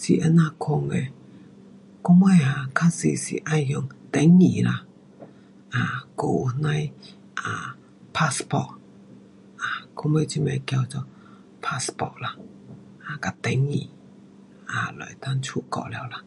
[0.20, 0.96] 这样款的，
[2.04, 4.84] 我们哈较多是要用登记啦
[5.74, 5.80] ，um 还
[6.16, 6.90] 有那样
[7.36, 7.76] 的
[8.12, 8.78] [um]passport um
[9.98, 11.06] 我们这边叫做
[11.62, 12.36] passport 啦
[13.20, 13.90] 跟登记。
[14.66, 16.24] 啊就能够出国了啦。